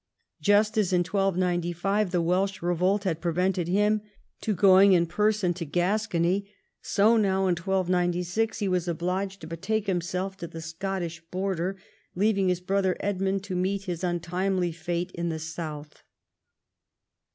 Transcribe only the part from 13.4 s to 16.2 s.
to meet his untimely fate in the south.